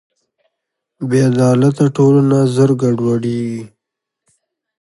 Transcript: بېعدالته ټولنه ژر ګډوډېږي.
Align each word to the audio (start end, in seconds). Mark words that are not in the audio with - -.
بېعدالته 1.09 1.85
ټولنه 1.97 2.37
ژر 2.53 2.69
ګډوډېږي. 2.81 3.63